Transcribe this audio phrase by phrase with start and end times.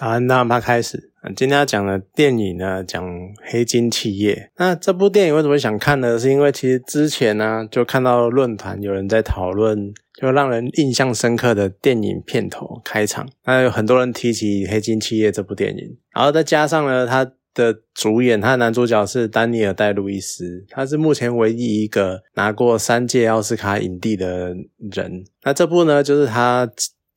[0.00, 1.12] 好，那我们开始。
[1.36, 3.06] 今天要讲的电影呢，讲
[3.52, 4.50] 黑金企业。
[4.56, 6.18] 那这部电影为什么想看呢？
[6.18, 13.28] 是因为其实之前呢，就看到论坛有人在讨论，就让人印象深刻的电影片头开场。
[13.44, 25.26] 那有很多人提起《黑金企业》这部电影，然后再加上呢，他的主演，他的男主角是丹尼尔戴路易斯，他是目前唯一一个拿过三届奥斯卡影帝的人。
[25.44, 26.66] 那这部呢，就是他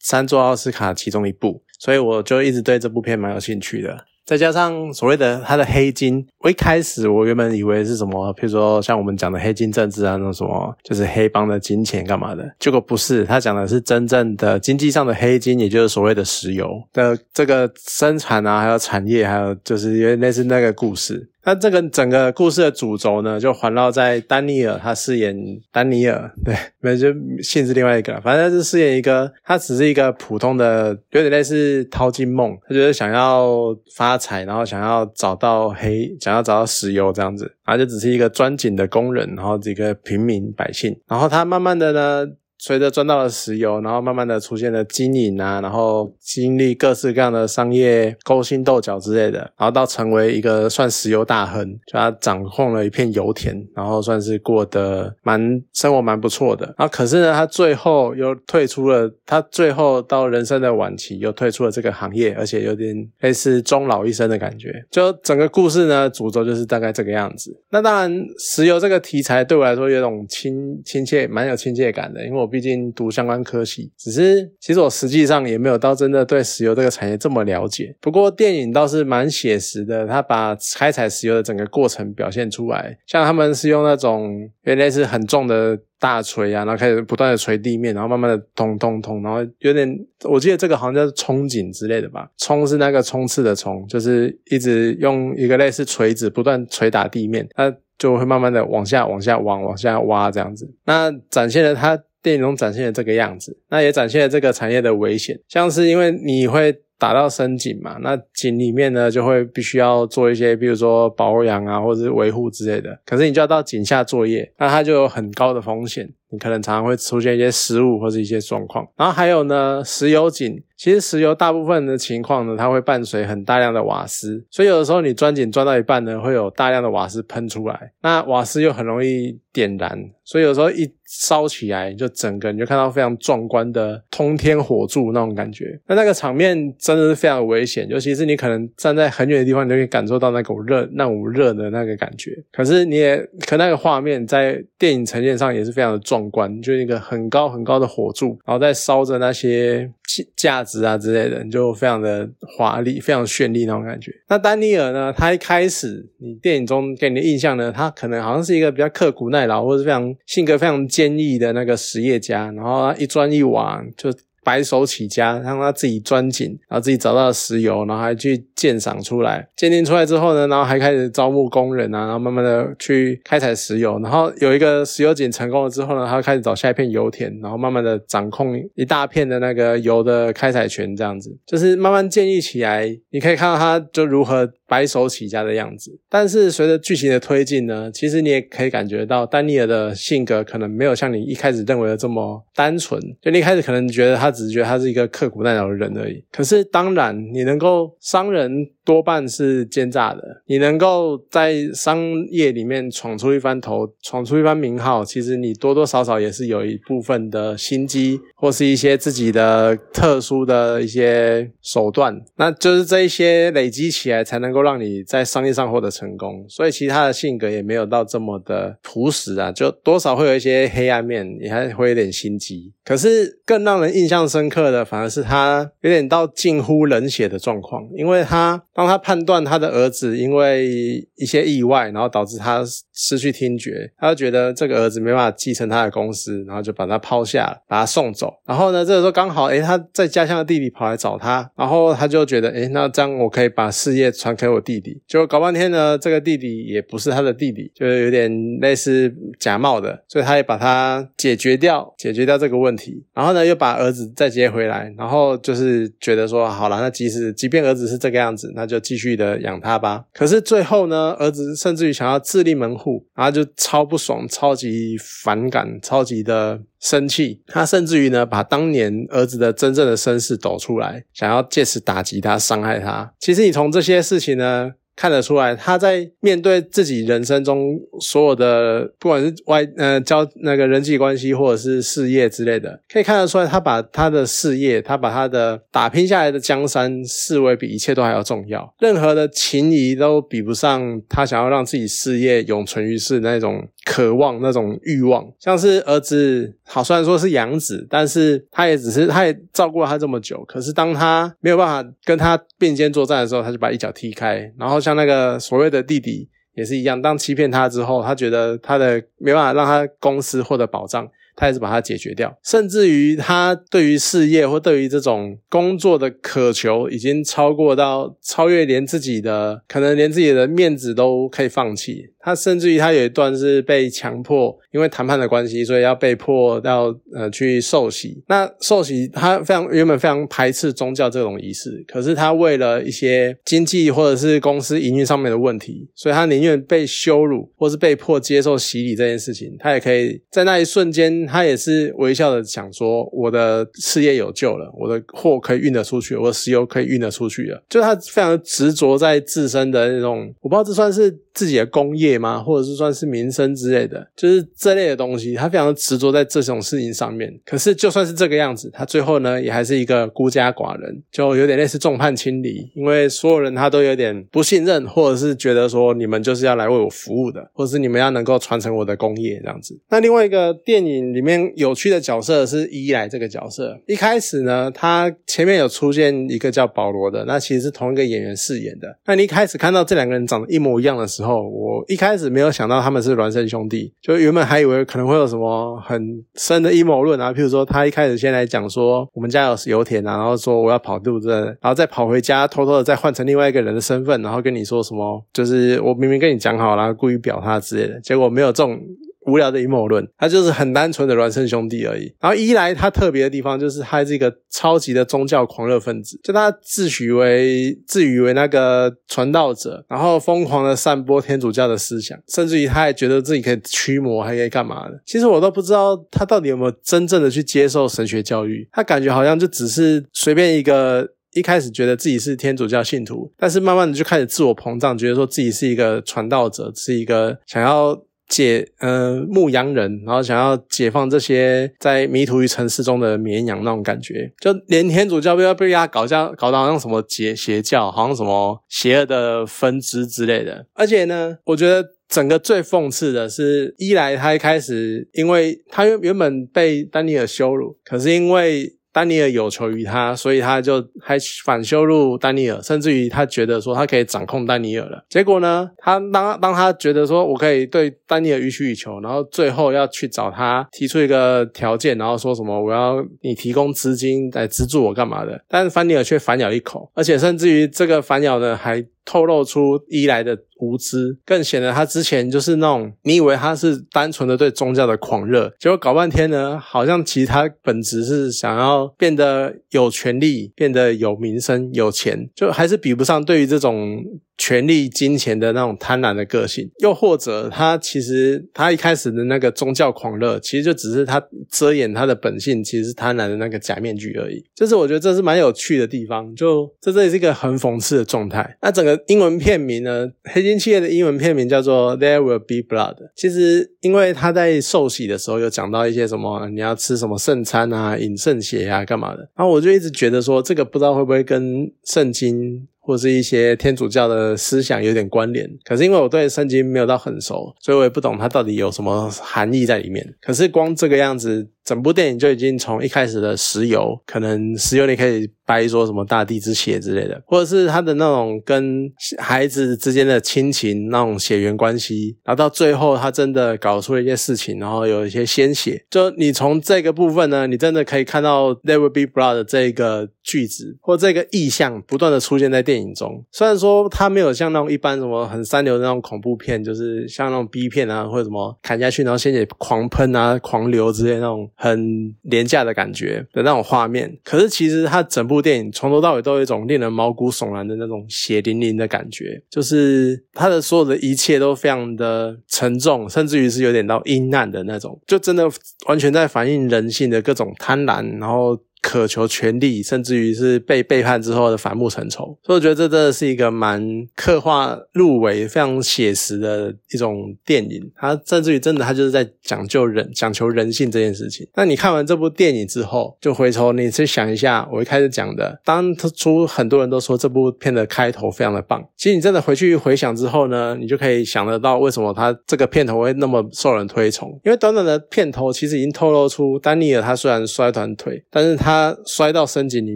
[0.02, 1.64] 三座奥斯卡其中一部。
[1.84, 21.30] 所以我就一直对这部片蛮有兴趣的，再加上所谓的它的黑金，我一开始我原本以为是什么，譬如说像我们讲的黑金政治啊，那种什么就是黑帮的金钱干嘛的，结果不是，他讲的是真正的经济上的黑金，也就是所谓的石油的这个生产啊，还有产业，还有就是因为类似那个故事。
[21.46, 25.36] 那这个整个故事的主轴呢，就环绕在丹尼尔，他饰演
[25.74, 27.10] 丹尼尔，对，没就
[27.42, 42.28] 性质另外一个，反正是饰演一个，他只是一个普通的，有点类似淘金梦，他就是想要发财，然后想要找到黑，想然后找到石油这样子，然后就只是一个钻井的工人，然后这个平民百姓，然后他慢慢的呢。
[42.66, 56.66] 随着赚到了石油，然后慢慢的出现了经营啊，然后经历各式各样的商业勾心斗角之类的，然后到成为一个算石油大亨，就他掌控了一片油田，然后算是过得蛮生活蛮不错的。
[56.78, 64.72] 然后可是呢，他最后又退出了，他最后到人生的晚期又退出了这个行业，而且有点类似终老一生的感觉。
[64.90, 67.54] 就整个故事呢，主轴就是大概这个样子。
[67.72, 72.53] 那当然，石油这个题材对我来说有种亲亲切，蛮有亲切感的，因为我。
[72.54, 77.96] 毕竟读相关科系，只是其实我实际上也没有到真的对石油这个产业这么了解。
[78.00, 82.96] 不过电影倒是蛮写实的，他把开采石油的整个过程表现出来。
[83.08, 89.90] 像他们是用那种原来是很重的大锤啊，然后开始不断的锤地面，然后慢慢的捅捅捅，然后有点
[90.26, 92.30] 我记得这个好像叫冲井之类的吧？
[92.38, 100.72] 冲是那个冲刺的冲，就是一直用一个类似锤子不断锤打地面，它就会慢慢的往下往下往往下挖这样子。
[100.86, 102.00] 那展现了它。
[102.24, 116.10] 电影中展现的这个样子，那也展现了这个产业的危险，像是因为你会打到深井嘛，那井里面呢就会必须要做一些，比如说保养啊，或者是维护之类的，可是你就要到井下作业，那它就有很高的风险。
[116.30, 143.18] 你可能常常会出现一些失误或者一些状况，然后还有呢，石油井，其实石油大部分的情况呢，它会伴随很大量的瓦斯，所以有的时候你钻井钻到一半呢，会有大量的瓦斯喷出来，那瓦斯又很容易点燃，所以有时候一烧起来，就整个你就看到非常壮观的通天火柱那种感觉，那那个场面真的是非常危险，尤其是你可能站在很远的地方，你就可以感受到那股热、那股热的那个感觉，可是你也
[143.48, 146.30] 可那个画面在电影呈现上也是非常的壮。
[146.34, 149.88] 观就是一个很高很高的火柱，然后在烧着那些
[150.36, 154.12] 价值啊之类的，就非常的华丽，非常绚丽那种感觉。
[154.28, 155.12] 那丹尼尔呢？
[155.12, 164.14] 他一开始你电影中给你的印象呢，他可能好像是一个比较刻苦耐劳，或者非常性格非常坚毅的那个实业家，然后他一砖一瓦就。
[164.44, 182.84] 白手起家，让他自己钻井，然后自己找到石油，然后还去鉴赏出来，鉴定出来之后呢，然后还开始招募工人啊，然后慢慢的去开采石油，然后有一个石油井成功了之后呢，他开始找下一片油田，然后慢慢的掌控一大片的那个油的开采权，这样子，就是慢慢建立起来。
[183.12, 185.98] 你可以看到他就如何白手起家的样子。
[186.10, 194.34] 但是随着剧情的推进呢，其实你也可以感觉到丹尼尔的性格可能没有像你一开始认为的这么单纯，就你一开始可能觉得他。
[194.34, 196.26] 只是觉得他是一个刻苦耐劳的人而已。
[196.32, 198.68] 可是，当然，你能够商人。
[198.86, 200.22] 多半是奸诈的。
[200.46, 201.98] 你能够在商
[202.30, 212.22] 业里面闯出一番头，闯出一番名号，其实你多多少少也是有一部分的心机，或是一些自己的特殊的一些手段。
[212.36, 216.44] 那就是这一些累积起来，才能够让你在商业上获得成功。
[216.50, 222.74] 所以，其他的性格也没有到这么的朴实啊，就多少会有一些黑暗面，也还会有点心机。
[222.84, 228.64] 可是，更让人印象深刻的，反而是他有点到近乎冷血的状况，因为他。
[228.76, 230.68] 当他判断他的儿子因为
[231.16, 238.34] 一些意外，然后导致他失去听觉，他就觉得这个儿子没办法继承他的公司，然后就把他抛下，把他送走。
[238.48, 245.02] 然后呢，这个时候刚好，诶，他在家乡的弟弟跑来找他，然后他就觉得，诶，那这样我可以把事业传给我弟弟。
[245.06, 253.04] 就搞半天呢，这个弟弟也不是他的弟弟，就是有点类似假冒的，所以他也把他解决掉，解决掉这个问题。
[253.14, 258.14] 然后呢，又把儿子再接回来，然后就是觉得说，好了，那即使即便儿子是这个。
[258.14, 260.06] 样子，那就继续的养他吧。
[260.14, 267.42] 可是最后呢，儿子甚至于想要自立门户，然后就超不爽、超级反感、超级的生气。
[267.48, 273.12] 他甚至于呢，把当年儿子的真正的身世抖出来，想要借此打击他、伤害他。
[273.20, 274.74] 其实你从这些事情呢。
[274.96, 293.68] 看得出来，他在面对自己人生中所有的，不管是外呃交那个人际关系，或者是事业之类的，可以看得出来，他把他的事业，他把他的打拼下来的江山视为比一切都还要重要，任何的情谊都比不上他想要让自己事业永存于世那种。
[293.86, 300.44] 渴望那种欲望，像是儿子，好虽然说是养子，但是他也只是他也照顾了他这么久。
[300.46, 304.52] 可是当他没有办法跟他并肩作战的时候，他就把一脚踢开。
[304.58, 311.08] 然后像那个所谓的弟弟也是一样，当欺骗他之后，他觉得他的没办法让他公司获得保障。
[311.36, 322.13] 他也是把他解决掉，甚至于他对于事业或对于这种工作的渴求，已经超过到超越连自己的可能连自己的面子都可以放弃。
[322.24, 328.24] 他甚至于他有一段是被强迫，因为谈判的关系，所以要被迫要呃去受洗。
[328.28, 341.04] 那受洗他非常原本非常排斥宗教这种仪式，可是他为了一些经济或者是公司营运上面的问题，所以他宁愿被羞辱或是被迫接受洗礼这件事情，他也可以在那一瞬间。
[341.28, 357.34] 他也是微笑的想说：“我的事业有救了，我的货可以运得出去，我的石油可以运得出去了。”就他非常执着在自身的那种，我不知道这算是自己的工吗，或者是算是民生之类的，就是这类的东西，他非常的执着在这种事情上面。
[357.46, 369.80] 可是就算是这个样子，他最后呢，也还是一个孤家寡人，就有点类似众叛亲离，因为所有人他都有点不信任，或者是觉得说你们就是要来为我服务的，或者是你们要能够传承我的工业这样子。
[369.90, 371.04] 那另外一个电影。
[371.14, 373.78] 里面有趣的角色是伊莱这个角色。
[373.88, 378.88] 一开始呢，他前面有出现一个叫保罗的，那其实是同一个演员饰演的。
[379.06, 391.30] 那你一开始看到这两个人长得一模一样的时候，我一开始没有想到他们是孪生兄弟，就原本还以为可能会有什么很深的阴谋论啊，譬如说他一开始先来讲说我们家有油田啊，然后说我要跑肚子，
[391.62, 398.78] 然后再跑回家偷偷的再换成另外一个人的身份，然后跟你说什么，就是我明明跟你讲好了，故意表他之类的，结果没有这种。
[399.26, 402.14] 无聊的阴谋论，他就是很单纯的孪生兄弟而已。
[402.20, 415.02] 然后一来他特别的地方就是他是一个超级的宗教狂热分子，就他自诩为自诩为那个传道者，然后疯狂的散播天主教的思想，甚至于他还觉得自己可以驱魔，还可以干嘛的。
[415.06, 428.04] 其实我都不知道他到底有没有真正的去接受神学教育，他感觉好像就只是随便一个一开始觉得自己是天主教信徒，但是慢慢的就开始自我膨胀，觉得说自己是一个传道者，是一个想要。
[428.28, 440.66] 解呃牧羊人，然后想要解放这些在迷途于城市中的绵羊那种感觉，就连天主教都要被他搞教搞到好像什么邪邪教，好像什么邪恶的分支之类的。
[440.74, 448.78] 而且呢，我觉得整个最讽刺的是，一来他一开始，因为他原原本被丹尼尔羞辱，可是因为。
[448.94, 455.04] 丹尼尔有求于他，所以他就还反羞辱丹尼尔，甚至于他觉得说他可以掌控丹尼尔了。
[455.10, 468.86] 结果呢，他当当他觉得说我可以对丹尼尔予取予求，然后最后要去找他提出一个条件，然后说什么我要你提供资金来资助我干嘛的，但是丹尼尔却反咬一口，而且甚至于这个反咬呢还。
[469.06, 484.04] 透露出伊莱的无知，更显得他之前就是那种你以为他是单纯的对宗教的狂热，结果搞半天呢，好像其实他本质是想要变得有权利，变得有名声、有钱，就还是比不上对于这种。
[484.38, 494.44] 权力、金钱的那种贪婪的个性，又或者他其实他一开始的那个宗教狂热，其实就只是他遮掩他的本性，其实是贪婪的那个假面具而已。
[494.56, 498.58] 就是我觉得这是蛮有趣的地方，就这这也是一个很讽刺的状态。
[498.62, 502.96] 那整个英文片名呢，《黑金企业》的英文片名叫做《There Will Be Blood》。
[503.16, 509.30] 其实因为他在受洗的时候有讲到一些什么，你要吃什么圣餐啊，饮圣血啊，干嘛的。
[509.38, 512.68] 然后我就一直觉得说，这个不知道会不会跟圣经。
[512.86, 520.14] 或是一些天主教的思想有点关联，可是因为我对圣经没有到很熟，所以我也不懂它到底有什么含义在里面。
[520.22, 521.48] 可是光这个样子。
[521.66, 535.86] 整部电影就已经从一开始的石油，可能石油你可以掰说什么大地之血之类的，或者是他的那种跟孩子之间的亲情那种血缘关系，然后到最后他真的搞出了一些事情，然后有一些鲜血。
[535.90, 543.24] 就你从这个部分呢，你真的可以看到 There will be blood 这个句子或这个意象不断的出现在电影中。
[543.32, 551.50] 虽然说它没有像那种一般什么很三流的那种恐怖片，就是像那种 B 片啊，或者什么砍下去然后鲜血狂喷啊、狂流之类那种。
[551.56, 554.18] 很廉价的感觉的那种画面。
[554.24, 565.50] 可是其实它整部电影从头到尾都有一种令人毛骨悚然的那种血淋淋的感觉，就是它的所有的一切都非常的沉重，甚至于是有点到阴暗的那种，就真的
[565.88, 568.60] 完全在反映人性的各种贪婪，然后。
[568.84, 573.82] 渴求权力，甚至于是被背叛之后的反目成仇，所以我觉得这真的是一个蛮
[574.14, 577.82] 刻画入围、非常写实的一种电影。
[577.96, 581.48] 它甚至于真的，它就是在讲究人、讲求人性这件事情。
[581.56, 588.84] 那你看完这部电影之后，就回头你去想一下，我一开始讲的，当初很多人都说这部片的开头非常的棒。
[588.98, 594.30] 其实你真的回去回想之后呢，你就可以想得到为什么它这个片头会那么受人推崇。
[594.44, 598.73] 因为短短的片头其实已经透露出丹尼尔他虽然摔断腿，但是他。
[598.74, 599.96] 他摔到深井里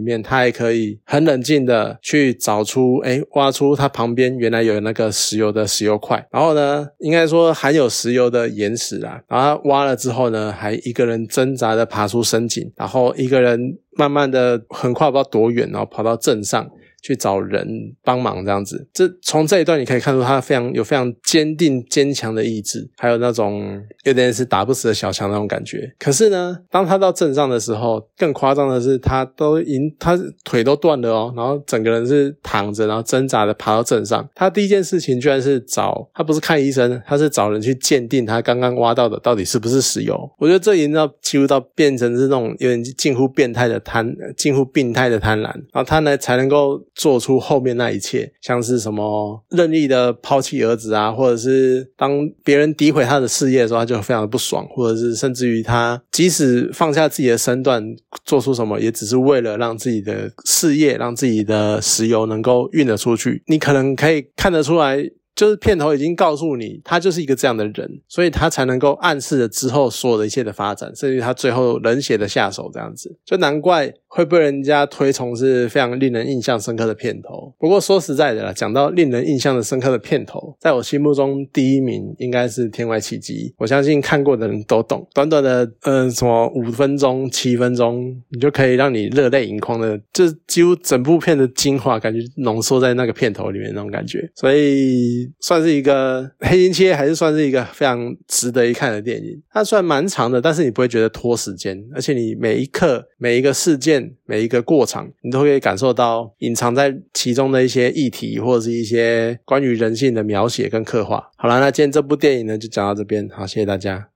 [0.00, 13.58] 面，他还可以很冷静的去找出，哎，挖出他旁边原来有那个石油的石油块，然后呢，应该说含有石油的岩石啊，然后挖了之后呢，还一个人挣扎的爬出深井，然后一个人
[13.96, 16.70] 慢慢的横跨不知道多远，然后跑到镇上。
[17.02, 17.66] 去找人
[18.02, 25.90] 帮忙这样子，这从这一段你可以看出他非常有非常坚定坚强的意志，还有那种有点是打不死的小强那种感觉。
[25.98, 34.28] 可是呢，当他到镇上的时候，更夸张的是，他都已经他腿都断了哦，然后整个人是躺着，然后挣扎的爬到镇上。
[34.34, 40.18] 他第一件事情居然是找他不是看医生，他是找人去鉴定他刚刚挖到的到底是不是石油。
[40.38, 46.82] 我觉得这已经到几乎到变成是那种有点近乎变态的贪，近乎病态的贪婪，然后他呢才能够。
[46.98, 57.82] 做出后面那一切，像是什么任意的抛弃儿子啊，或者是当别人诋毁他的事业的时候，他就非常的不爽，或者是甚至于他即使放下自己的身段，
[58.24, 63.44] 做出什么，也只是为了让自己的事业，让自己的石油能够运得出去。
[63.46, 65.08] 你可能可以看得出来。
[65.38, 77.54] 就是片头已经告诉你，他就是一个这样的人，所以他才能够暗示了之后所有的一切的发展，甚至他最后冷血的下手这样子，就难怪会被人家推崇是非常令人印象深刻的片头。
[77.58, 85.06] 不过说实在的啦，讲到令人印象的深刻的片头，在我心目中第一名应该是《天外奇迹》，我相信看过的人都懂。
[85.14, 95.28] 短短的呃什么五分钟、七分钟，你就可以让你热泪盈眶的，就几乎整部片的精华感觉浓缩在那个片头里面那种感觉，所以。
[95.40, 99.40] 算是一个黑金切，还是算是一个非常值得一看的电影。
[99.50, 111.30] 它虽然蛮长的，但是你不会觉得拖时间，而且你每一刻、每一个事件、每一个过场，你都可以感受到隐藏在其中的一些议题，或者是一些关于人性的描写跟刻画。
[111.36, 113.28] 好了，那今天这部电影呢，就讲到这边。
[113.30, 114.06] 好，谢谢大家。